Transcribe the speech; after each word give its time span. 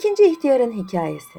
İkinci 0.00 0.24
ihtiyarın 0.24 0.72
hikayesi. 0.72 1.38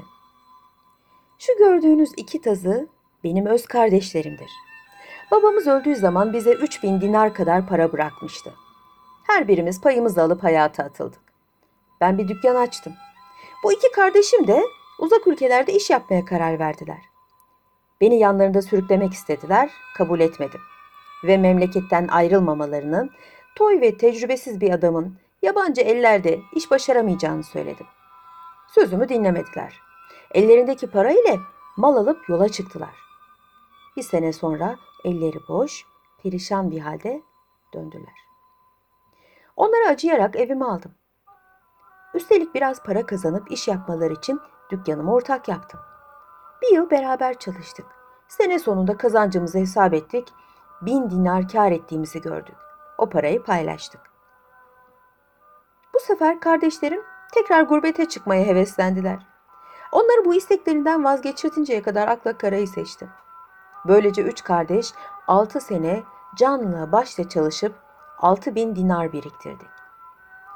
Şu 1.40 1.58
gördüğünüz 1.58 2.10
iki 2.18 2.42
tazı 2.42 2.88
benim 3.24 3.46
öz 3.46 3.66
kardeşlerimdir. 3.66 4.50
Babamız 5.32 5.68
öldüğü 5.68 5.96
zaman 5.96 6.34
bize 6.34 6.52
3000 6.52 7.02
dinar 7.02 7.34
kadar 7.34 7.68
para 7.68 7.92
bırakmıştı. 7.92 8.54
Her 9.28 9.48
birimiz 9.48 9.82
payımızı 9.82 10.22
alıp 10.22 10.44
hayata 10.44 10.84
atıldık. 10.84 11.22
Ben 12.02 12.18
bir 12.18 12.28
dükkan 12.28 12.56
açtım. 12.56 12.94
Bu 13.64 13.74
iki 13.74 13.92
kardeşim 13.92 14.48
de 14.48 14.64
uzak 15.00 15.28
ülkelerde 15.28 15.74
iş 15.74 15.90
yapmaya 15.90 16.26
karar 16.26 16.60
verdiler. 16.60 17.02
Beni 18.02 18.20
yanlarında 18.20 18.62
sürüklemek 18.62 19.14
istediler, 19.14 19.70
kabul 19.98 20.20
etmedim. 20.20 20.62
Ve 21.24 21.38
memleketten 21.38 22.08
ayrılmamalarını, 22.08 23.10
toy 23.56 23.82
ve 23.82 23.98
tecrübesiz 23.98 24.62
bir 24.62 24.72
adamın 24.72 25.18
yabancı 25.42 25.82
ellerde 25.82 26.40
iş 26.56 26.72
başaramayacağını 26.72 27.44
söyledim. 27.44 27.88
Sözümü 28.72 29.10
dinlemediler. 29.10 29.82
Ellerindeki 30.32 30.88
para 30.88 31.12
ile 31.12 31.40
mal 31.78 31.96
alıp 31.96 32.30
yola 32.30 32.50
çıktılar. 32.50 32.96
Bir 33.98 34.02
sene 34.02 34.34
sonra 34.34 34.76
elleri 35.04 35.38
boş, 35.48 35.86
perişan 36.24 36.72
bir 36.72 36.80
halde 36.80 37.22
döndüler. 37.74 38.14
Onlara 39.56 39.88
acıyarak 39.90 40.36
evime 40.36 40.66
aldım. 40.66 40.92
Üstelik 42.14 42.56
biraz 42.56 42.84
para 42.84 43.06
kazanıp 43.06 43.52
iş 43.52 43.68
yapmaları 43.68 44.14
için 44.14 44.40
dükkanımı 44.70 45.14
ortak 45.14 45.48
yaptım. 45.48 45.80
Bir 46.62 46.76
yıl 46.76 46.90
beraber 46.90 47.40
çalıştık. 47.40 47.86
Sene 48.28 48.60
sonunda 48.60 48.98
kazancımızı 48.98 49.58
hesap 49.58 49.94
ettik. 49.94 50.28
Bin 50.82 51.10
dinar 51.10 51.48
kar 51.48 51.72
ettiğimizi 51.72 52.22
gördük. 52.22 52.56
O 52.98 53.10
parayı 53.10 53.44
paylaştık. 53.44 54.02
Bu 55.94 56.00
sefer 56.00 56.40
kardeşlerim 56.40 57.11
tekrar 57.32 57.62
gurbete 57.62 58.10
çıkmaya 58.10 58.46
heveslendiler. 58.46 59.20
Onları 59.92 60.26
bu 60.26 60.36
isteklerinden 60.36 61.04
vazgeçirtinceye 61.04 61.82
kadar 61.82 62.08
akla 62.08 62.38
karayı 62.38 62.68
seçtim. 62.68 63.10
Böylece 63.86 64.22
üç 64.22 64.44
kardeş 64.44 64.94
altı 65.28 65.62
sene 65.62 66.04
canla 66.36 66.92
başla 66.92 67.30
çalışıp 67.30 67.76
altı 68.18 68.56
bin 68.56 68.76
dinar 68.76 69.14
biriktirdik. 69.14 69.70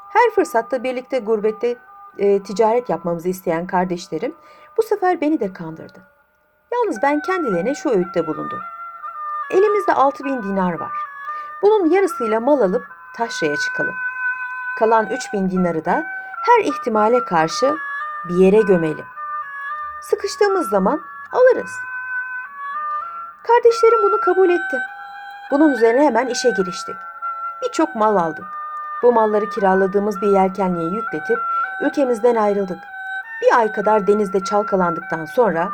Her 0.09 0.31
fırsatta 0.31 0.83
birlikte 0.83 1.19
gurbette 1.19 1.77
e, 2.17 2.43
ticaret 2.43 2.89
yapmamızı 2.89 3.29
isteyen 3.29 3.67
kardeşlerim 3.67 4.35
bu 4.77 4.83
sefer 4.83 5.21
beni 5.21 5.39
de 5.39 5.53
kandırdı. 5.53 5.99
Yalnız 6.73 7.01
ben 7.03 7.21
kendilerine 7.21 7.75
şu 7.75 7.89
öğütte 7.89 8.27
bulundum. 8.27 8.59
Elimizde 9.51 9.93
altı 9.93 10.23
bin 10.23 10.43
dinar 10.43 10.79
var. 10.79 10.91
Bunun 11.61 11.89
yarısıyla 11.89 12.39
mal 12.39 12.61
alıp 12.61 12.87
taşraya 13.17 13.57
çıkalım. 13.57 13.95
Kalan 14.79 15.07
üç 15.07 15.33
bin 15.33 15.49
dinarı 15.49 15.85
da 15.85 16.05
her 16.45 16.63
ihtimale 16.63 17.25
karşı 17.25 17.77
bir 18.29 18.35
yere 18.35 18.61
gömelim. 18.61 19.05
Sıkıştığımız 20.01 20.69
zaman 20.69 21.01
alırız. 21.31 21.71
Kardeşlerim 23.43 24.03
bunu 24.03 24.19
kabul 24.19 24.49
etti. 24.49 24.77
Bunun 25.51 25.69
üzerine 25.69 26.05
hemen 26.05 26.27
işe 26.27 26.49
giriştik. 26.49 26.95
Birçok 27.63 27.95
mal 27.95 28.15
aldık. 28.15 28.45
Bu 29.03 29.13
malları 29.13 29.49
kiraladığımız 29.49 30.21
bir 30.21 30.27
yelkenliğe 30.27 30.89
yükletip 30.89 31.39
ülkemizden 31.81 32.35
ayrıldık. 32.35 32.79
Bir 33.41 33.57
ay 33.57 33.71
kadar 33.71 34.07
denizde 34.07 34.39
çalkalandıktan 34.39 35.25
sonra 35.25 35.69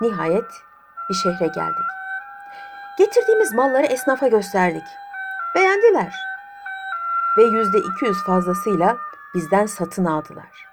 nihayet 0.00 0.62
bir 1.10 1.14
şehre 1.14 1.46
geldik. 1.46 1.86
Getirdiğimiz 2.98 3.54
malları 3.54 3.86
esnafa 3.86 4.28
gösterdik. 4.28 4.84
Beğendiler. 5.54 6.14
Ve 7.38 7.42
yüzde 7.42 7.78
200 7.78 8.24
fazlasıyla 8.24 8.96
bizden 9.34 9.66
satın 9.66 10.04
aldılar. 10.04 10.66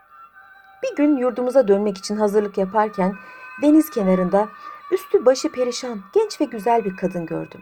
Bir 0.84 0.96
gün 0.96 1.18
yurdumuza 1.18 1.68
dönmek 1.68 1.98
için 1.98 2.16
hazırlık 2.16 2.58
yaparken 2.58 3.16
deniz 3.62 3.90
kenarında 3.90 4.48
üstü 4.92 5.26
başı 5.26 5.52
perişan 5.52 6.00
genç 6.14 6.42
ve 6.42 6.46
güzel 6.46 6.86
bir 6.86 6.98
kadın 6.98 7.26
gördüm. 7.26 7.62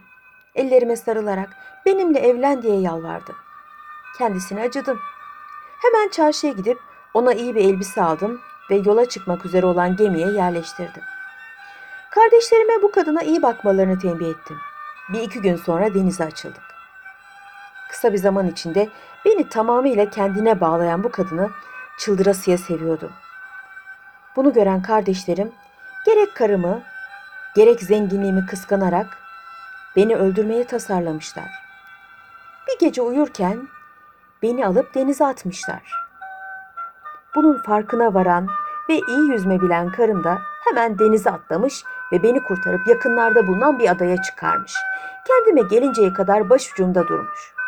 Ellerime 0.56 0.96
sarılarak 0.96 1.50
benimle 1.85 2.19
evlen 2.19 2.62
diye 2.62 2.79
yalvardı. 2.79 3.35
Kendisine 4.18 4.62
acıdım. 4.62 5.00
Hemen 5.81 6.09
çarşıya 6.09 6.53
gidip 6.53 6.79
ona 7.13 7.34
iyi 7.34 7.56
bir 7.56 7.66
elbise 7.66 8.02
aldım 8.03 8.41
ve 8.69 8.75
yola 8.75 9.06
çıkmak 9.06 9.46
üzere 9.46 9.66
olan 9.66 9.96
gemiye 9.96 10.28
yerleştirdim. 10.28 11.03
Kardeşlerime 12.12 12.81
bu 12.81 12.91
kadına 12.91 13.22
iyi 13.22 13.41
bakmalarını 13.41 14.00
tembih 14.00 14.28
ettim. 14.28 14.57
Bir 15.13 15.22
iki 15.22 15.41
gün 15.41 15.56
sonra 15.56 15.94
denize 15.94 16.23
açıldık. 16.23 16.63
Kısa 17.90 18.13
bir 18.13 18.18
zaman 18.18 18.47
içinde 18.47 18.90
beni 19.25 19.50
tamamıyla 19.50 20.09
kendine 20.09 20.62
bağlayan 20.62 21.03
bu 21.03 21.12
kadını 21.12 21.50
çıldırasıya 22.00 22.57
seviyordum. 22.57 23.12
Bunu 24.35 24.53
gören 24.53 24.81
kardeşlerim 24.81 25.52
gerek 26.06 26.35
karımı 26.35 26.81
gerek 27.56 27.81
zenginliğimi 27.81 28.46
kıskanarak 28.46 29.18
beni 29.96 30.16
öldürmeye 30.16 30.63
tasarlamışlar. 30.68 31.50
Bir 32.68 32.79
gece 32.79 33.02
uyurken 33.02 33.68
beni 34.44 34.66
alıp 34.66 34.96
denize 34.96 35.25
atmışlar. 35.25 35.94
Bunun 37.35 37.63
farkına 37.63 38.13
varan 38.13 38.47
ve 38.90 38.94
iyi 39.08 39.31
yüzme 39.31 39.62
bilen 39.62 39.91
karım 39.91 40.24
da 40.24 40.41
hemen 40.69 41.00
denize 41.00 41.29
atlamış 41.31 41.84
ve 42.12 42.24
beni 42.24 42.44
kurtarıp 42.44 42.88
yakınlarda 42.88 43.47
bulunan 43.47 43.79
bir 43.79 43.90
adaya 43.90 44.22
çıkarmış. 44.22 44.74
Kendime 45.28 45.62
gelinceye 45.62 46.13
kadar 46.13 46.50
başucumda 46.50 47.08
durmuş. 47.08 47.59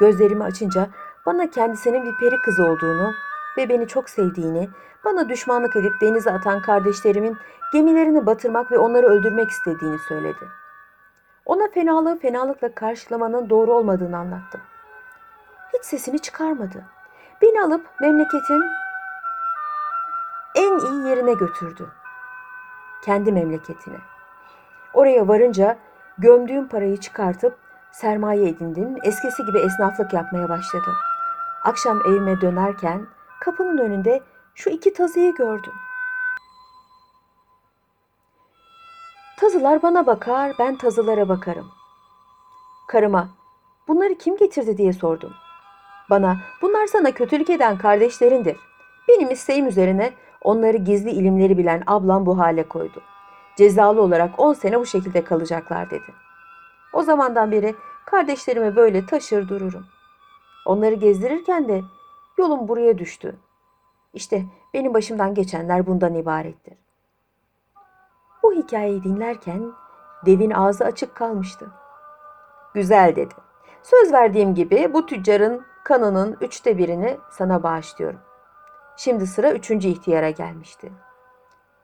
Gözlerimi 0.00 0.44
açınca 0.44 0.88
bana 1.26 1.50
kendisinin 1.50 2.02
bir 2.06 2.16
peri 2.18 2.40
kızı 2.42 2.64
olduğunu 2.64 3.12
ve 3.56 3.68
beni 3.68 3.88
çok 3.88 4.10
sevdiğini, 4.10 4.68
bana 5.04 5.28
düşmanlık 5.28 5.76
edip 5.76 6.00
denize 6.00 6.30
atan 6.32 6.62
kardeşlerimin 6.62 7.36
gemilerini 7.72 8.26
batırmak 8.26 8.72
ve 8.72 8.78
onları 8.78 9.06
öldürmek 9.06 9.50
istediğini 9.50 9.98
söyledi. 9.98 10.48
Ona 11.46 11.68
fenalığı 11.68 12.18
fenalıkla 12.18 12.74
karşılamanın 12.74 13.50
doğru 13.50 13.72
olmadığını 13.72 14.18
anlattım. 14.18 14.60
Hiç 15.74 15.84
sesini 15.84 16.18
çıkarmadı. 16.18 16.84
Beni 17.42 17.62
alıp 17.62 17.86
memleketin 18.00 18.62
en 20.54 20.78
iyi 20.78 21.08
yerine 21.08 21.32
götürdü. 21.32 21.88
Kendi 23.04 23.32
memleketine. 23.32 23.96
Oraya 24.94 25.28
varınca 25.28 25.78
gömdüğüm 26.18 26.68
parayı 26.68 26.96
çıkartıp 26.96 27.69
sermaye 27.92 28.48
edindim. 28.48 28.96
Eskisi 29.04 29.44
gibi 29.44 29.58
esnaflık 29.58 30.12
yapmaya 30.12 30.48
başladım. 30.48 30.94
Akşam 31.64 32.00
evime 32.06 32.40
dönerken 32.40 33.06
kapının 33.40 33.78
önünde 33.78 34.22
şu 34.54 34.70
iki 34.70 34.92
tazıyı 34.92 35.34
gördüm. 35.34 35.72
Tazılar 39.40 39.82
bana 39.82 40.06
bakar, 40.06 40.52
ben 40.58 40.76
tazılara 40.76 41.28
bakarım. 41.28 41.66
Karıma, 42.88 43.28
bunları 43.88 44.14
kim 44.14 44.36
getirdi 44.36 44.76
diye 44.76 44.92
sordum. 44.92 45.32
Bana, 46.10 46.36
bunlar 46.62 46.86
sana 46.86 47.12
kötülük 47.12 47.50
eden 47.50 47.78
kardeşlerindir. 47.78 48.56
Benim 49.08 49.30
isteğim 49.30 49.66
üzerine 49.66 50.12
onları 50.42 50.76
gizli 50.76 51.10
ilimleri 51.10 51.58
bilen 51.58 51.82
ablam 51.86 52.26
bu 52.26 52.38
hale 52.38 52.68
koydu. 52.68 53.02
Cezalı 53.56 54.02
olarak 54.02 54.40
10 54.40 54.52
sene 54.52 54.80
bu 54.80 54.86
şekilde 54.86 55.24
kalacaklar 55.24 55.90
dedi. 55.90 56.12
O 56.92 57.02
zamandan 57.02 57.52
beri 57.52 57.74
kardeşlerimi 58.06 58.76
böyle 58.76 59.06
taşır 59.06 59.48
dururum. 59.48 59.86
Onları 60.66 60.94
gezdirirken 60.94 61.68
de 61.68 61.82
yolum 62.38 62.68
buraya 62.68 62.98
düştü. 62.98 63.36
İşte 64.14 64.44
benim 64.74 64.94
başımdan 64.94 65.34
geçenler 65.34 65.86
bundan 65.86 66.14
ibarettir. 66.14 66.74
Bu 68.42 68.52
hikayeyi 68.52 69.04
dinlerken 69.04 69.72
devin 70.26 70.50
ağzı 70.50 70.84
açık 70.84 71.14
kalmıştı. 71.14 71.70
Güzel 72.74 73.16
dedi. 73.16 73.34
Söz 73.82 74.12
verdiğim 74.12 74.54
gibi 74.54 74.92
bu 74.92 75.06
tüccarın 75.06 75.62
kanının 75.84 76.36
üçte 76.40 76.78
birini 76.78 77.18
sana 77.30 77.62
bağışlıyorum. 77.62 78.20
Şimdi 78.96 79.26
sıra 79.26 79.52
üçüncü 79.52 79.88
ihtiyara 79.88 80.30
gelmişti. 80.30 80.92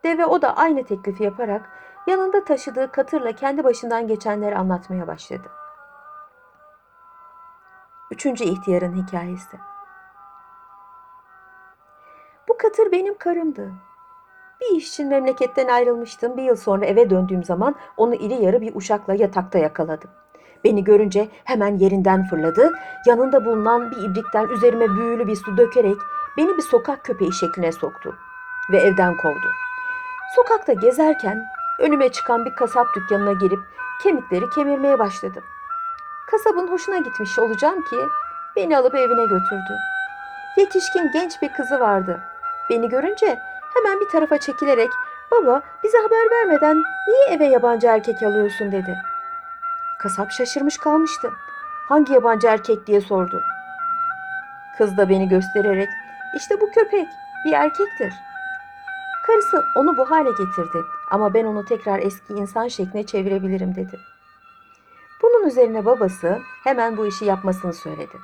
Deve 0.05 0.27
o 0.27 0.43
da 0.43 0.57
aynı 0.57 0.85
teklifi 0.85 1.25
yaparak 1.25 1.71
yanında 2.07 2.45
taşıdığı 2.45 2.93
katırla 2.93 3.33
kendi 3.33 3.65
başından 3.65 4.07
geçenleri 4.07 4.57
anlatmaya 4.57 5.07
başladı. 5.07 5.49
Üçüncü 8.11 8.45
ihtiyarın 8.45 9.07
hikayesi. 9.07 9.57
Bu 12.49 12.57
katır 12.59 12.93
benim 12.93 13.19
karımdı. 13.19 13.73
Bir 14.61 14.77
iş 14.77 14.89
için 14.89 15.09
memleketten 15.09 15.69
ayrılmıştım. 15.69 16.37
Bir 16.37 16.43
yıl 16.43 16.57
sonra 16.57 16.87
eve 16.87 17.11
döndüğüm 17.11 17.45
zaman 17.45 17.75
onu 17.97 18.15
iri 18.15 18.35
yarı 18.35 18.61
bir 18.61 18.75
uşakla 18.75 19.15
yatakta 19.15 19.59
yakaladım. 19.59 20.11
Beni 20.65 20.85
görünce 20.85 21.29
hemen 21.45 21.79
yerinden 21.79 22.25
fırladı. 22.29 22.73
Yanında 23.07 23.45
bulunan 23.45 23.91
bir 23.91 24.11
ibrikten 24.11 24.49
üzerime 24.49 24.89
büyülü 24.89 25.27
bir 25.27 25.37
su 25.37 25.57
dökerek 25.57 25.97
beni 26.37 26.57
bir 26.57 26.63
sokak 26.63 27.05
köpeği 27.05 27.33
şekline 27.33 27.73
soktu 27.73 28.15
ve 28.71 28.79
evden 28.79 29.17
kovdu. 29.17 29.49
Sokakta 30.37 30.73
gezerken 30.73 31.45
önüme 31.79 32.09
çıkan 32.13 32.45
bir 32.45 32.55
kasap 32.55 32.95
dükkanına 32.95 33.33
girip 33.33 33.61
kemikleri 34.03 34.51
kemirmeye 34.51 34.99
başladım. 34.99 35.45
Kasabın 36.31 36.69
hoşuna 36.69 36.99
gitmiş 36.99 37.39
olacağım 37.39 37.83
ki 37.83 37.97
beni 38.57 38.79
alıp 38.79 38.95
evine 38.95 39.25
götürdü. 39.25 39.77
Yetişkin 40.57 41.13
genç 41.13 41.43
bir 41.43 41.53
kızı 41.53 41.81
vardı. 41.81 42.21
Beni 42.71 42.89
görünce 42.89 43.39
hemen 43.75 44.01
bir 44.01 44.09
tarafa 44.09 44.39
çekilerek 44.39 44.91
baba 45.31 45.63
bize 45.85 45.99
haber 45.99 46.31
vermeden 46.31 46.77
niye 47.09 47.37
eve 47.37 47.45
yabancı 47.45 47.87
erkek 47.87 48.23
alıyorsun 48.23 48.73
dedi. 48.73 48.99
Kasap 49.99 50.31
şaşırmış 50.31 50.79
kalmıştı. 50.79 51.31
Hangi 51.89 52.13
yabancı 52.13 52.47
erkek 52.47 52.87
diye 52.87 53.01
sordu. 53.01 53.43
Kız 54.79 54.97
da 54.97 55.09
beni 55.09 55.29
göstererek 55.29 55.89
işte 56.37 56.61
bu 56.61 56.71
köpek 56.71 57.09
bir 57.45 57.53
erkektir. 57.53 58.15
Karısı 59.27 59.65
onu 59.77 59.97
bu 59.97 60.11
hale 60.11 60.31
getirdi 60.31 60.85
ama 61.11 61.35
ben 61.35 61.45
onu 61.45 61.65
tekrar 61.65 61.99
eski 61.99 62.33
insan 62.33 62.69
şekline 62.69 63.07
çevirebilirim 63.07 63.75
dedi. 63.75 64.01
Bunun 65.23 65.47
üzerine 65.47 65.85
babası 65.85 66.39
hemen 66.65 66.97
bu 66.97 67.07
işi 67.07 67.25
yapmasını 67.25 67.73
söyledi. 67.73 68.17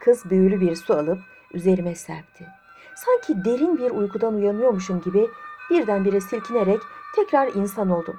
Kız 0.00 0.30
büyülü 0.30 0.60
bir 0.60 0.76
su 0.76 0.94
alıp 0.94 1.18
üzerime 1.52 1.94
serpti. 1.94 2.46
Sanki 2.94 3.44
derin 3.44 3.78
bir 3.78 3.90
uykudan 3.90 4.34
uyanıyormuşum 4.34 5.00
gibi 5.00 5.30
birdenbire 5.70 6.20
silkinerek 6.20 6.80
tekrar 7.16 7.48
insan 7.48 7.90
oldum. 7.90 8.16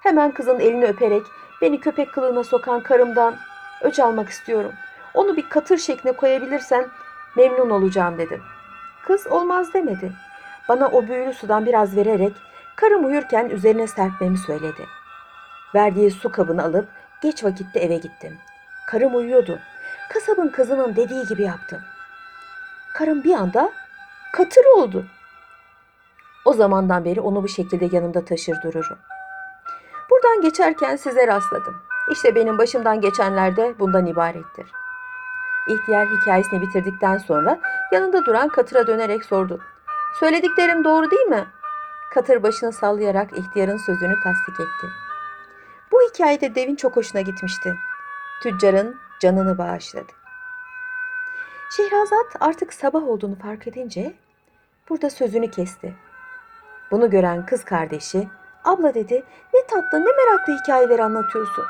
Hemen 0.00 0.30
kızın 0.30 0.60
elini 0.60 0.84
öperek 0.84 1.22
beni 1.60 1.80
köpek 1.80 2.12
kılığına 2.12 2.44
sokan 2.44 2.82
karımdan 2.82 3.36
öç 3.82 3.98
almak 3.98 4.28
istiyorum. 4.28 4.72
Onu 5.14 5.36
bir 5.36 5.48
katır 5.48 5.78
şekline 5.78 6.12
koyabilirsen 6.12 6.88
memnun 7.36 7.70
olacağım 7.70 8.18
dedim. 8.18 8.42
Kız 9.06 9.26
olmaz 9.26 9.74
demedi. 9.74 10.12
Bana 10.68 10.88
o 10.88 11.08
büyülü 11.08 11.32
sudan 11.32 11.66
biraz 11.66 11.96
vererek 11.96 12.32
karım 12.76 13.04
uyurken 13.04 13.50
üzerine 13.50 13.86
serpmemi 13.86 14.38
söyledi. 14.38 14.86
Verdiği 15.74 16.10
su 16.10 16.32
kabını 16.32 16.64
alıp 16.64 16.88
geç 17.22 17.44
vakitte 17.44 17.80
eve 17.80 17.96
gittim. 17.96 18.38
Karım 18.86 19.14
uyuyordu. 19.14 19.58
Kasabın 20.12 20.48
kızının 20.48 20.96
dediği 20.96 21.26
gibi 21.26 21.42
yaptım. 21.42 21.80
Karım 22.94 23.24
bir 23.24 23.34
anda 23.34 23.72
katır 24.32 24.64
oldu. 24.64 25.06
O 26.44 26.52
zamandan 26.52 27.04
beri 27.04 27.20
onu 27.20 27.42
bu 27.42 27.48
şekilde 27.48 27.96
yanımda 27.96 28.24
taşır 28.24 28.62
dururum. 28.62 28.98
Buradan 30.10 30.40
geçerken 30.40 30.96
size 30.96 31.26
rastladım. 31.26 31.76
İşte 32.10 32.34
benim 32.34 32.58
başımdan 32.58 33.00
geçenler 33.00 33.56
de 33.56 33.74
bundan 33.78 34.06
ibarettir. 34.06 34.66
İhtiyar 35.68 36.08
hikayesini 36.08 36.60
bitirdikten 36.60 37.18
sonra 37.18 37.58
yanında 37.92 38.24
duran 38.24 38.48
Katır'a 38.48 38.86
dönerek 38.86 39.24
sordu. 39.24 39.60
Söylediklerim 40.20 40.84
doğru 40.84 41.10
değil 41.10 41.26
mi? 41.26 41.46
Katır 42.14 42.42
başını 42.42 42.72
sallayarak 42.72 43.38
ihtiyarın 43.38 43.76
sözünü 43.76 44.14
tasdik 44.24 44.60
etti. 44.60 44.86
Bu 45.92 46.00
hikayede 46.02 46.54
devin 46.54 46.76
çok 46.76 46.96
hoşuna 46.96 47.20
gitmişti. 47.20 47.74
Tüccarın 48.42 48.96
canını 49.20 49.58
bağışladı. 49.58 50.12
Şehrazat 51.76 52.36
artık 52.40 52.72
sabah 52.72 53.02
olduğunu 53.02 53.38
fark 53.38 53.66
edince 53.66 54.14
burada 54.88 55.10
sözünü 55.10 55.50
kesti. 55.50 55.94
Bunu 56.90 57.10
gören 57.10 57.46
kız 57.46 57.64
kardeşi, 57.64 58.28
abla 58.64 58.94
dedi 58.94 59.24
ne 59.54 59.66
tatlı 59.66 60.00
ne 60.00 60.12
meraklı 60.12 60.58
hikayeler 60.62 60.98
anlatıyorsun. 60.98 61.64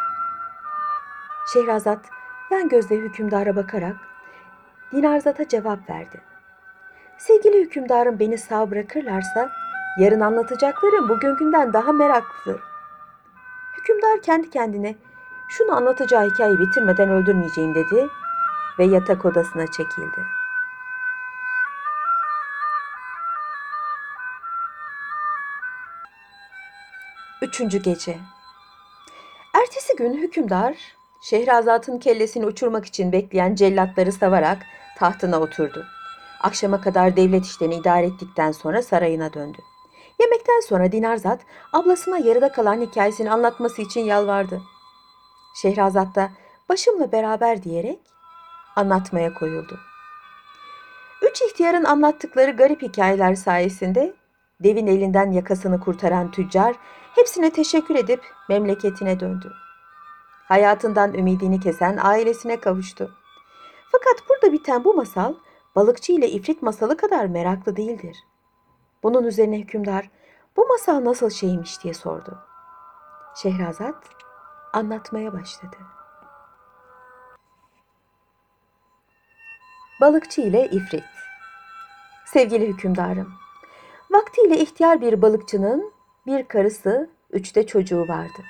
Şehrazat 1.53 2.07
yan 2.51 2.69
gözle 2.69 2.97
hükümdara 2.97 3.57
bakarak 3.57 3.97
Dinarzat'a 4.93 5.49
cevap 5.49 5.91
verdi. 5.91 6.21
Sevgili 7.19 7.61
hükümdarım 7.61 8.19
beni 8.19 8.39
sağ 8.39 8.71
bırakırlarsa 8.71 9.51
yarın 9.99 10.21
anlatacaklarım 10.21 11.09
bugünkünden 11.09 11.73
daha 11.73 11.93
meraklı. 11.93 12.61
Hükümdar 13.79 14.23
kendi 14.23 14.51
kendine 14.51 14.95
şunu 15.49 15.73
anlatacağı 15.73 16.31
hikayeyi 16.31 16.59
bitirmeden 16.61 17.09
öldürmeyeceğim 17.09 17.75
dedi 17.75 18.09
ve 18.79 18.85
yatak 18.85 19.25
odasına 19.25 19.67
çekildi. 19.67 20.21
Üçüncü 27.43 27.79
gece. 27.79 28.19
Ertesi 29.55 29.97
gün 29.97 30.15
hükümdar 30.15 30.77
Şehrazat'ın 31.23 31.99
kellesini 31.99 32.47
uçurmak 32.47 32.85
için 32.85 33.13
bekleyen 33.13 33.55
cellatları 33.55 34.13
savarak 34.13 34.59
tahtına 34.99 35.41
oturdu. 35.41 35.87
Akşama 36.41 36.81
kadar 36.81 37.17
devlet 37.17 37.47
işlerini 37.47 37.75
idare 37.75 38.07
ettikten 38.07 38.53
sonra 38.53 38.83
sarayına 38.83 39.33
döndü. 39.33 39.59
Yemekten 40.21 40.61
sonra 40.61 40.93
Dinarzat 40.93 41.41
ablasına 41.73 42.19
yarıda 42.19 42.53
kalan 42.53 42.81
hikayesini 42.81 43.31
anlatması 43.31 43.83
için 43.83 44.01
yalvardı. 44.01 44.63
Şehrazat 45.63 46.15
da 46.15 46.31
başımla 46.69 47.13
beraber 47.13 47.63
diyerek 47.63 47.99
anlatmaya 48.77 49.35
koyuldu. 49.35 49.79
Üç 51.23 51.43
ihtiyarın 51.43 51.85
anlattıkları 51.85 52.51
garip 52.51 52.83
hikayeler 52.83 53.35
sayesinde 53.35 54.15
devin 54.61 54.87
elinden 54.87 55.31
yakasını 55.33 55.81
kurtaran 55.81 56.31
tüccar 56.31 56.77
hepsine 57.15 57.51
teşekkür 57.51 57.95
edip 57.95 58.21
memleketine 58.49 59.21
döndü. 59.21 59.53
Hayatından 60.49 61.15
ümidini 61.15 61.61
kesen 61.61 61.99
ailesine 62.03 62.61
kavuştu. 62.61 63.11
Fakat 63.93 64.29
burada 64.29 64.53
biten 64.53 64.85
bu 64.85 64.95
masal 64.95 65.35
balıkçı 65.79 66.13
ile 66.13 66.31
ifrit 66.31 66.63
masalı 66.63 66.97
kadar 66.97 67.27
meraklı 67.27 67.77
değildir. 67.77 68.17
Bunun 69.03 69.25
üzerine 69.25 69.59
hükümdar 69.59 70.11
bu 70.57 70.67
masal 70.67 71.05
nasıl 71.05 71.31
şeymiş 71.31 71.83
diye 71.83 71.95
sordu. 71.95 72.39
Şehrazat 73.43 74.05
anlatmaya 74.73 75.33
başladı. 75.33 75.77
Balıkçı 80.01 80.41
ile 80.41 80.67
ifrit 80.67 81.05
Sevgili 82.27 82.67
hükümdarım, 82.67 83.33
vaktiyle 84.11 84.59
ihtiyar 84.59 85.01
bir 85.01 85.23
balıkçının 85.23 85.93
bir 86.27 86.45
karısı, 86.45 87.11
üç 87.31 87.57
de 87.57 87.67
çocuğu 87.67 88.09
vardı. 88.09 88.43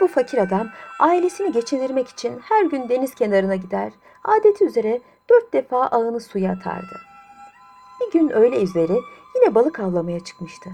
Bu 0.00 0.08
fakir 0.08 0.38
adam 0.38 0.68
ailesini 0.98 1.52
geçindirmek 1.52 2.08
için 2.08 2.38
her 2.38 2.64
gün 2.64 2.88
deniz 2.88 3.14
kenarına 3.14 3.56
gider, 3.56 3.92
adeti 4.24 4.64
üzere 4.64 5.00
dört 5.30 5.52
defa 5.52 5.86
ağını 5.86 6.20
suya 6.20 6.52
atardı. 6.52 7.00
Bir 8.00 8.12
gün 8.12 8.28
öğle 8.28 8.62
üzeri 8.62 9.00
yine 9.34 9.54
balık 9.54 9.80
avlamaya 9.80 10.20
çıkmıştı. 10.20 10.70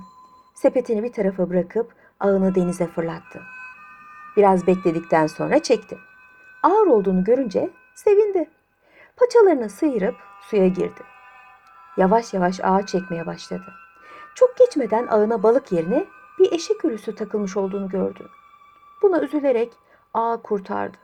Sepetini 0.54 1.02
bir 1.02 1.12
tarafa 1.12 1.50
bırakıp 1.50 1.92
ağını 2.20 2.54
denize 2.54 2.86
fırlattı. 2.86 3.42
Biraz 4.36 4.66
bekledikten 4.66 5.26
sonra 5.26 5.58
çekti. 5.58 5.98
Ağır 6.62 6.86
olduğunu 6.86 7.24
görünce 7.24 7.70
sevindi. 7.94 8.50
Paçalarını 9.16 9.70
sıyırıp 9.70 10.14
suya 10.42 10.68
girdi. 10.68 11.02
Yavaş 11.96 12.34
yavaş 12.34 12.60
ağa 12.62 12.86
çekmeye 12.86 13.26
başladı. 13.26 13.74
Çok 14.34 14.56
geçmeden 14.56 15.06
ağına 15.06 15.42
balık 15.42 15.72
yerine 15.72 16.06
bir 16.38 16.52
eşek 16.52 16.84
ölüsü 16.84 17.14
takılmış 17.14 17.56
olduğunu 17.56 17.88
gördü. 17.88 18.28
Buna 19.02 19.20
üzülerek 19.20 19.72
ağı 20.14 20.42
kurtardı. 20.42 20.96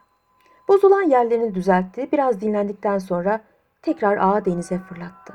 Bozulan 0.68 1.02
yerlerini 1.02 1.54
düzeltti. 1.54 2.08
Biraz 2.12 2.40
dinlendikten 2.40 2.98
sonra 2.98 3.40
tekrar 3.82 4.16
ağı 4.16 4.44
denize 4.44 4.78
fırlattı. 4.78 5.34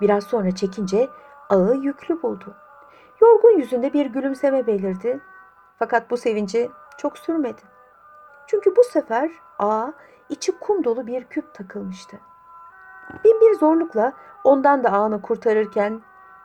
Biraz 0.00 0.24
sonra 0.24 0.50
çekince 0.50 1.08
ağı 1.48 1.74
yüklü 1.74 2.22
buldu. 2.22 2.54
Yorgun 3.20 3.58
yüzünde 3.58 3.92
bir 3.92 4.06
gülümseme 4.06 4.66
belirdi. 4.66 5.20
Fakat 5.78 6.10
bu 6.10 6.16
sevinci 6.16 6.70
çok 6.98 7.18
sürmedi. 7.18 7.62
Çünkü 8.46 8.76
bu 8.76 8.84
sefer 8.84 9.30
ağa 9.58 9.92
içi 10.28 10.58
kum 10.58 10.84
dolu 10.84 11.06
bir 11.06 11.24
küp 11.24 11.54
takılmıştı. 11.54 12.16
Bin 13.24 13.40
bir 13.40 13.58
zorlukla 13.58 14.12
ondan 14.44 14.84
da 14.84 14.92
ağını 14.92 15.22
kurtarırken 15.22 16.00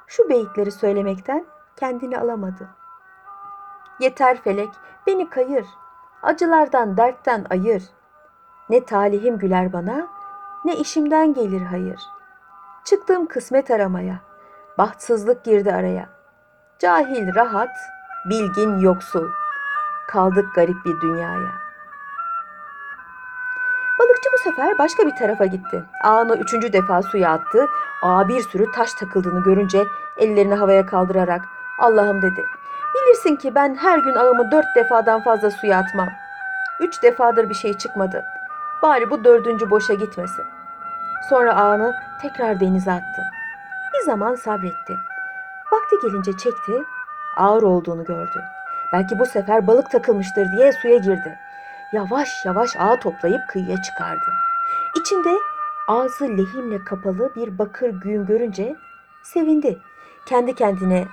şu 0.07 0.29
beyitleri 0.29 0.71
söylemekten 0.71 1.45
kendini 1.75 2.19
alamadı. 2.19 2.69
Yeter 3.99 4.41
felek, 4.41 4.69
beni 5.07 5.29
kayır, 5.29 5.65
acılardan 6.23 6.97
dertten 6.97 7.45
ayır. 7.49 7.83
Ne 8.69 8.85
talihim 8.85 9.37
güler 9.37 9.73
bana, 9.73 10.07
ne 10.65 10.75
işimden 10.75 11.33
gelir 11.33 11.61
hayır. 11.61 11.99
Çıktım 12.83 13.25
kısmet 13.25 13.71
aramaya, 13.71 14.15
bahtsızlık 14.77 15.43
girdi 15.43 15.73
araya. 15.73 16.09
Cahil 16.79 17.35
rahat, 17.35 17.75
bilgin 18.29 18.79
yoksul. 18.79 19.29
Kaldık 20.07 20.55
garip 20.55 20.85
bir 20.85 21.01
dünyaya. 21.01 21.51
Balıkçı 23.99 24.29
bu 24.33 24.37
sefer 24.37 24.77
başka 24.77 25.05
bir 25.05 25.15
tarafa 25.15 25.45
gitti. 25.45 25.83
Ağını 26.03 26.35
üçüncü 26.37 26.73
defa 26.73 27.01
suya 27.01 27.31
attı. 27.31 27.67
Ağa 28.01 28.27
bir 28.27 28.41
sürü 28.41 28.71
taş 28.71 28.93
takıldığını 28.93 29.43
görünce 29.43 29.85
ellerini 30.17 30.55
havaya 30.55 30.85
kaldırarak 30.85 31.41
Allah'ım 31.79 32.21
dedi. 32.21 32.45
Bilirsin 32.95 33.35
ki 33.35 33.55
ben 33.55 33.75
her 33.75 33.97
gün 33.97 34.15
ağımı 34.15 34.51
dört 34.51 34.75
defadan 34.75 35.23
fazla 35.23 35.51
suya 35.51 35.77
atmam. 35.77 36.09
Üç 36.79 37.03
defadır 37.03 37.49
bir 37.49 37.55
şey 37.55 37.73
çıkmadı. 37.73 38.25
Bari 38.81 39.09
bu 39.09 39.23
dördüncü 39.23 39.69
boşa 39.69 39.93
gitmesin. 39.93 40.45
Sonra 41.29 41.55
ağını 41.55 41.95
tekrar 42.21 42.59
denize 42.59 42.91
attı. 42.91 43.21
Bir 43.93 44.05
zaman 44.05 44.35
sabretti. 44.35 44.97
Vakti 45.71 45.95
gelince 46.01 46.31
çekti, 46.37 46.83
ağır 47.37 47.63
olduğunu 47.63 48.05
gördü. 48.05 48.43
Belki 48.93 49.19
bu 49.19 49.25
sefer 49.25 49.67
balık 49.67 49.91
takılmıştır 49.91 50.51
diye 50.51 50.71
suya 50.71 50.97
girdi. 50.97 51.39
Yavaş 51.93 52.45
yavaş 52.45 52.75
ağı 52.77 52.99
toplayıp 52.99 53.41
kıyıya 53.49 53.81
çıkardı. 53.81 54.33
İçinde 54.99 55.37
ağzı 55.87 56.23
lehimle 56.23 56.83
kapalı 56.83 57.31
bir 57.35 57.57
bakır 57.57 57.89
güğüm 57.89 58.25
görünce 58.25 58.75
sevindi. 59.23 59.79
Kendi 60.25 60.55
kendine 60.55 61.07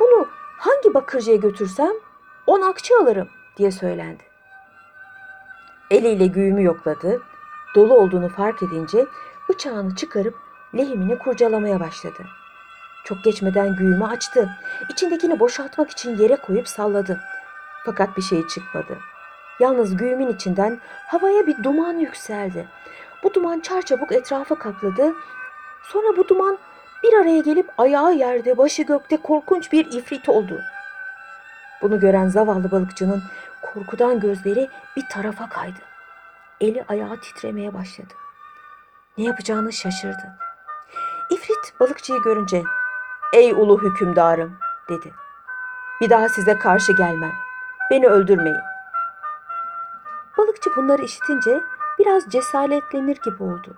bunu 0.00 0.28
hangi 0.62 0.94
bakırcıya 0.94 1.36
götürsem 1.36 1.92
on 2.46 2.60
akçe 2.60 2.94
alırım 2.96 3.28
diye 3.56 3.70
söylendi. 3.70 4.22
Eliyle 5.90 6.26
güğümü 6.26 6.62
yokladı. 6.62 7.22
Dolu 7.74 7.94
olduğunu 7.94 8.28
fark 8.28 8.62
edince 8.62 9.06
bıçağını 9.48 9.96
çıkarıp 9.96 10.34
lehimini 10.76 11.18
kurcalamaya 11.18 11.80
başladı. 11.80 12.26
Çok 13.04 13.24
geçmeden 13.24 13.76
güğümü 13.76 14.04
açtı. 14.04 14.48
İçindekini 14.90 15.40
boşaltmak 15.40 15.90
için 15.90 16.18
yere 16.18 16.36
koyup 16.36 16.68
salladı. 16.68 17.20
Fakat 17.84 18.16
bir 18.16 18.22
şey 18.22 18.46
çıkmadı. 18.46 18.98
Yalnız 19.60 19.96
güğümün 19.96 20.28
içinden 20.28 20.80
havaya 21.06 21.46
bir 21.46 21.64
duman 21.64 21.96
yükseldi. 21.96 22.68
Bu 23.22 23.34
duman 23.34 23.60
çarçabuk 23.60 24.12
etrafa 24.12 24.54
kapladı. 24.54 25.14
Sonra 25.82 26.16
bu 26.16 26.28
duman 26.28 26.58
bir 27.02 27.14
araya 27.14 27.40
gelip 27.40 27.70
ayağı 27.78 28.14
yerde, 28.14 28.58
başı 28.58 28.82
gökte 28.82 29.16
korkunç 29.16 29.72
bir 29.72 29.92
ifrit 29.92 30.28
oldu. 30.28 30.60
Bunu 31.82 32.00
gören 32.00 32.28
zavallı 32.28 32.70
balıkçının 32.70 33.22
korkudan 33.62 34.20
gözleri 34.20 34.68
bir 34.96 35.04
tarafa 35.10 35.48
kaydı. 35.48 35.78
Eli 36.60 36.84
ayağı 36.88 37.20
titremeye 37.20 37.74
başladı. 37.74 38.14
Ne 39.18 39.24
yapacağını 39.24 39.72
şaşırdı. 39.72 40.38
İfrit 41.30 41.80
balıkçıyı 41.80 42.22
görünce 42.22 42.62
"Ey 43.32 43.52
ulu 43.52 43.82
hükümdarım," 43.82 44.58
dedi. 44.88 45.12
"Bir 46.00 46.10
daha 46.10 46.28
size 46.28 46.58
karşı 46.58 46.92
gelmem. 46.92 47.32
Beni 47.90 48.06
öldürmeyin." 48.06 48.60
Balıkçı 50.38 50.70
bunları 50.76 51.02
işitince 51.02 51.60
biraz 51.98 52.24
cesaretlenir 52.28 53.18
gibi 53.24 53.42
oldu. 53.42 53.74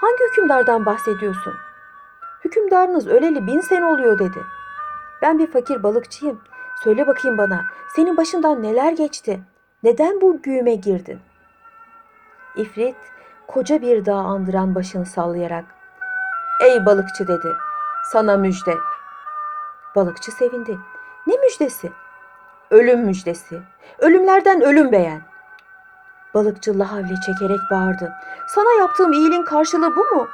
"Hangi 0.00 0.24
hükümdardan 0.30 0.86
bahsediyorsun?" 0.86 1.54
"Hükümdarınız 2.54 3.06
öleli 3.06 3.46
bin 3.46 3.60
sene 3.60 3.84
oluyor." 3.84 4.18
dedi. 4.18 4.38
"Ben 5.22 5.38
bir 5.38 5.46
fakir 5.46 5.82
balıkçıyım. 5.82 6.40
Söyle 6.84 7.06
bakayım 7.06 7.38
bana, 7.38 7.64
senin 7.96 8.16
başından 8.16 8.62
neler 8.62 8.92
geçti? 8.92 9.40
Neden 9.82 10.20
bu 10.20 10.42
güğüme 10.42 10.74
girdin?" 10.74 11.20
İfrit 12.56 12.96
koca 13.46 13.82
bir 13.82 14.06
dağ 14.06 14.14
andıran 14.14 14.74
başını 14.74 15.06
sallayarak 15.06 15.64
"Ey 16.60 16.86
balıkçı," 16.86 17.28
dedi. 17.28 17.48
"Sana 18.12 18.36
müjde." 18.36 18.74
Balıkçı 19.96 20.32
sevindi. 20.32 20.78
"Ne 21.26 21.36
müjdesi?" 21.36 21.92
"Ölüm 22.70 23.00
müjdesi. 23.00 23.60
Ölümlerden 23.98 24.60
ölüm 24.60 24.92
beğen." 24.92 25.22
Balıkçı 26.34 26.78
lahavle 26.78 27.14
çekerek 27.26 27.60
bağırdı. 27.70 28.12
"Sana 28.48 28.72
yaptığım 28.72 29.12
iyiliğin 29.12 29.44
karşılığı 29.44 29.96
bu 29.96 30.16
mu?" 30.16 30.28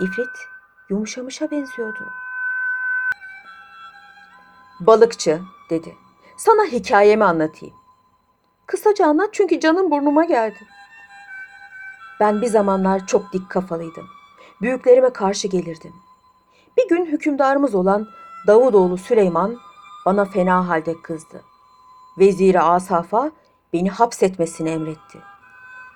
İfrit 0.00 0.53
yumuşamışa 0.94 1.50
benziyordu. 1.50 2.12
"Balıkçı," 4.80 5.40
dedi. 5.70 5.96
"Sana 6.36 6.64
hikayemi 6.64 7.24
anlatayım." 7.24 7.74
"Kısaca 8.66 9.06
anlat 9.06 9.28
çünkü 9.32 9.60
canım 9.60 9.90
burnuma 9.90 10.24
geldi." 10.24 10.58
Ben 12.20 12.42
bir 12.42 12.46
zamanlar 12.46 13.06
çok 13.06 13.32
dik 13.32 13.50
kafalıydım. 13.50 14.06
Büyüklerime 14.62 15.10
karşı 15.10 15.48
gelirdim. 15.48 15.92
Bir 16.76 16.88
gün 16.88 17.06
hükümdarımız 17.06 17.74
olan 17.74 18.08
Davudoğlu 18.46 18.98
Süleyman 18.98 19.58
bana 20.06 20.24
fena 20.24 20.68
halde 20.68 21.02
kızdı. 21.02 21.42
Veziri 22.18 22.60
Asaf'a 22.60 23.30
beni 23.72 23.90
hapsetmesini 23.90 24.70
emretti. 24.70 25.18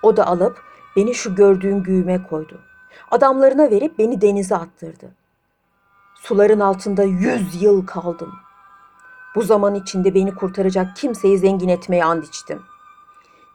O 0.03 0.17
da 0.17 0.27
alıp 0.27 0.63
beni 0.95 1.15
şu 1.15 1.35
gördüğün 1.35 1.83
güğüme 1.83 2.23
koydu. 2.23 2.61
Adamlarına 3.11 3.71
verip 3.71 3.99
beni 3.99 4.21
denize 4.21 4.55
attırdı. 4.55 5.11
Suların 6.15 6.59
altında 6.59 7.03
yüz 7.03 7.61
yıl 7.61 7.85
kaldım. 7.85 8.33
Bu 9.35 9.41
zaman 9.41 9.75
içinde 9.75 10.15
beni 10.15 10.35
kurtaracak 10.35 10.95
kimseyi 10.95 11.37
zengin 11.37 11.69
etmeye 11.69 12.05
and 12.05 12.23
içtim. 12.23 12.61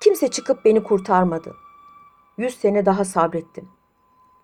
Kimse 0.01 0.29
çıkıp 0.29 0.65
beni 0.65 0.83
kurtarmadı. 0.83 1.55
Yüz 2.39 2.57
sene 2.57 2.87
daha 2.87 3.05
sabrettim. 3.05 3.69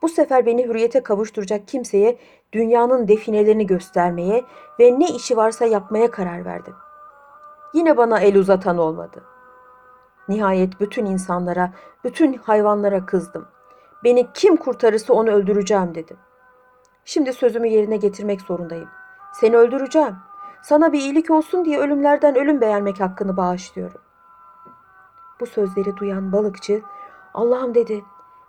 Bu 0.02 0.08
sefer 0.08 0.46
beni 0.46 0.66
hürriyete 0.66 1.02
kavuşturacak 1.02 1.68
kimseye 1.68 2.18
dünyanın 2.52 3.08
definelerini 3.08 3.66
göstermeye 3.66 4.44
ve 4.80 5.00
ne 5.00 5.08
işi 5.08 5.36
varsa 5.36 5.66
yapmaya 5.66 6.10
karar 6.10 6.44
verdim. 6.44 6.74
Yine 7.74 7.96
bana 7.96 8.20
el 8.20 8.36
uzatan 8.36 8.78
olmadı. 8.78 9.24
Nihayet 10.28 10.80
bütün 10.80 11.06
insanlara, 11.06 11.72
bütün 12.04 12.32
hayvanlara 12.34 13.06
kızdım. 13.06 13.48
Beni 14.04 14.32
kim 14.34 14.56
kurtarırsa 14.56 15.12
onu 15.12 15.30
öldüreceğim 15.30 15.94
dedim. 15.94 16.16
Şimdi 17.04 17.32
sözümü 17.32 17.68
yerine 17.68 17.96
getirmek 17.96 18.40
zorundayım. 18.40 18.88
Seni 19.32 19.56
öldüreceğim. 19.56 20.16
Sana 20.62 20.92
bir 20.92 20.98
iyilik 20.98 21.30
olsun 21.30 21.64
diye 21.64 21.78
ölümlerden 21.78 22.36
ölüm 22.36 22.60
beğenmek 22.60 23.00
hakkını 23.00 23.36
bağışlıyorum. 23.36 24.00
Bu 25.40 25.46
sözleri 25.46 25.96
duyan 25.96 26.32
balıkçı 26.32 26.82
Allah'ım 27.34 27.74
dedi. 27.74 28.04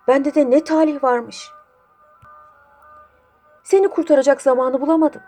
Bende 0.08 0.36
de 0.36 0.50
ne 0.50 0.64
talih 0.64 1.04
varmış. 1.04 1.52
Seni 3.64 3.88
kurtaracak 3.88 4.42
zamanı 4.42 4.82
bulamadım. 4.82 5.22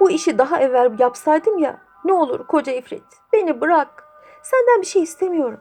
Bu 0.00 0.10
işi 0.10 0.38
daha 0.38 0.60
evvel 0.60 0.98
yapsaydım 0.98 1.58
ya. 1.58 1.80
Ne 2.04 2.12
olur 2.12 2.46
koca 2.46 2.72
ifrit. 2.72 3.04
Beni 3.32 3.60
bırak. 3.60 4.04
Senden 4.42 4.80
bir 4.80 4.86
şey 4.86 5.02
istemiyorum. 5.02 5.60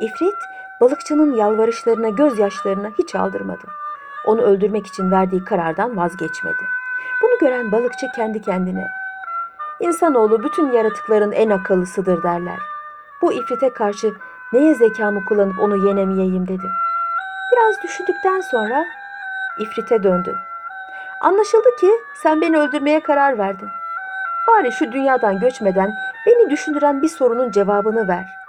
İfrit 0.00 0.34
balıkçının 0.80 1.34
yalvarışlarına 1.34 2.08
gözyaşlarına 2.08 2.90
hiç 2.98 3.14
aldırmadı. 3.14 3.64
Onu 4.26 4.42
öldürmek 4.42 4.86
için 4.86 5.10
verdiği 5.10 5.44
karardan 5.44 5.96
vazgeçmedi. 5.96 6.64
Bunu 7.22 7.38
gören 7.40 7.72
balıkçı 7.72 8.06
kendi 8.16 8.42
kendine 8.42 8.86
İnsanoğlu 9.80 10.42
bütün 10.42 10.72
yaratıkların 10.72 11.32
en 11.32 11.50
akıllısıdır 11.50 12.22
derler. 12.22 12.58
Bu 13.22 13.32
ifrite 13.32 13.72
karşı 13.72 14.14
neye 14.52 14.74
zekamı 14.74 15.24
kullanıp 15.24 15.60
onu 15.60 15.88
yenemeyeyim 15.88 16.48
dedi. 16.48 16.66
Biraz 17.52 17.82
düşündükten 17.82 18.40
sonra 18.40 18.84
ifrite 19.58 20.02
döndü. 20.02 20.36
Anlaşıldı 21.20 21.76
ki 21.80 21.90
sen 22.22 22.40
beni 22.40 22.58
öldürmeye 22.58 23.00
karar 23.00 23.38
verdin. 23.38 23.68
Bari 24.48 24.72
şu 24.72 24.92
dünyadan 24.92 25.40
göçmeden 25.40 25.90
beni 26.26 26.50
düşündüren 26.50 27.02
bir 27.02 27.08
sorunun 27.08 27.50
cevabını 27.50 28.08
ver. 28.08 28.41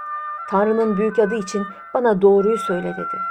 Tanrı'nın 0.50 0.98
büyük 0.98 1.20
adı 1.20 1.36
için 1.36 1.68
bana 1.94 2.22
doğruyu 2.22 2.58
söyle 2.58 2.94
dedi. 2.98 3.22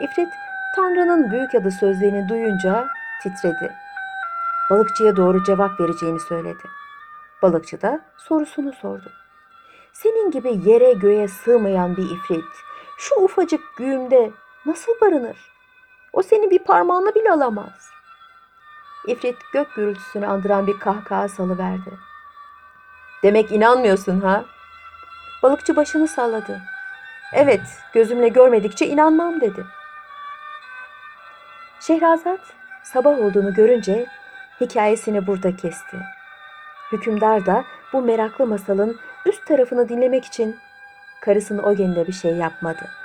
İfrit 0.00 0.28
Tanrı'nın 0.76 1.30
büyük 1.30 1.54
adı 1.54 1.70
sözlerini 1.70 2.28
duyunca 2.28 2.88
titredi. 3.22 3.72
Balıkçıya 4.70 5.16
doğru 5.16 5.44
cevap 5.44 5.80
vereceğini 5.80 6.20
söyledi. 6.20 6.62
Balıkçı 7.42 7.82
da 7.82 8.00
sorusunu 8.16 8.72
sordu. 8.72 9.12
Senin 9.92 10.30
gibi 10.30 10.70
yere 10.70 10.92
göğe 10.92 11.28
sığmayan 11.28 11.96
bir 11.96 12.10
ifrit 12.10 12.44
şu 12.98 13.14
ufacık 13.14 13.60
güğümde 13.76 14.30
nasıl 14.66 14.92
barınır? 15.00 15.36
O 16.12 16.22
seni 16.22 16.50
bir 16.50 16.58
parmağına 16.58 17.14
bile 17.14 17.32
alamaz. 17.32 17.90
İfrit 19.06 19.36
gök 19.52 19.74
gürültüsünü 19.74 20.26
andıran 20.26 20.66
bir 20.66 20.78
kahkaha 20.78 21.28
salıverdi. 21.28 21.98
Demek 23.22 23.52
inanmıyorsun 23.52 24.20
ha? 24.20 24.44
Balıkçı 25.42 25.76
başını 25.76 26.08
salladı. 26.08 26.60
Evet, 27.32 27.60
gözümle 27.92 28.28
görmedikçe 28.28 28.86
inanmam 28.86 29.40
dedi. 29.40 29.64
Şehrazat 31.80 32.40
sabah 32.82 33.18
olduğunu 33.18 33.54
görünce 33.54 34.06
hikayesini 34.60 35.26
burada 35.26 35.56
kesti. 35.56 35.96
Hükümdar 36.92 37.46
da 37.46 37.64
bu 37.92 38.02
meraklı 38.02 38.46
masalın 38.46 38.98
üst 39.26 39.46
tarafını 39.46 39.88
dinlemek 39.88 40.24
için 40.24 40.56
karısının 41.20 41.62
o 41.62 41.76
günde 41.76 42.06
bir 42.06 42.12
şey 42.12 42.36
yapmadı.'' 42.36 43.01